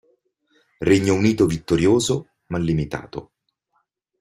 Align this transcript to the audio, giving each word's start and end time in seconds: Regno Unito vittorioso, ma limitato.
Regno 0.79 1.13
Unito 1.13 1.45
vittorioso, 1.45 2.29
ma 2.47 2.57
limitato. 2.57 3.33